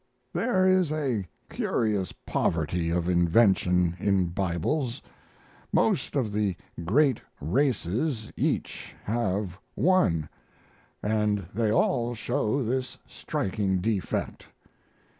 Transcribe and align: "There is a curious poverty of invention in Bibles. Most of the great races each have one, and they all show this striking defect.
"There 0.33 0.65
is 0.65 0.91
a 0.91 1.27
curious 1.47 2.11
poverty 2.11 2.89
of 2.89 3.07
invention 3.07 3.95
in 3.99 4.29
Bibles. 4.29 4.99
Most 5.71 6.15
of 6.15 6.33
the 6.33 6.55
great 6.83 7.21
races 7.39 8.31
each 8.35 8.95
have 9.03 9.59
one, 9.75 10.27
and 11.03 11.45
they 11.53 11.71
all 11.71 12.15
show 12.15 12.63
this 12.63 12.97
striking 13.07 13.77
defect. 13.77 14.47